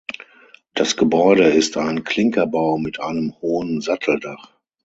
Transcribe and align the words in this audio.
Das 0.73 0.97
Gebäude 0.97 1.43
ist 1.51 1.77
ein 1.77 2.03
Klinkerbau 2.03 2.79
mit 2.79 2.99
einem 2.99 3.39
hohen 3.39 3.81
Satteldach. 3.81 4.51